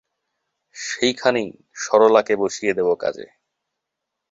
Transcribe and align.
সেইখানেই 0.75 1.49
সরলাকে 1.75 2.33
বসিয়ে 2.35 2.73
দেব 2.73 2.89
কাজে। 2.95 3.27